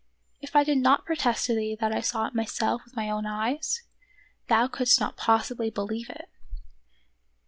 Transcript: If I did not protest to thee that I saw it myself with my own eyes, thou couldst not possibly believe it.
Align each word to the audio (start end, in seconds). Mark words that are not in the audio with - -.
If 0.41 0.55
I 0.55 0.63
did 0.63 0.79
not 0.79 1.05
protest 1.05 1.45
to 1.45 1.53
thee 1.53 1.77
that 1.79 1.91
I 1.91 2.01
saw 2.01 2.25
it 2.25 2.33
myself 2.33 2.81
with 2.83 2.95
my 2.95 3.07
own 3.07 3.27
eyes, 3.27 3.83
thou 4.47 4.67
couldst 4.67 4.99
not 4.99 5.15
possibly 5.15 5.69
believe 5.69 6.09
it. 6.09 6.27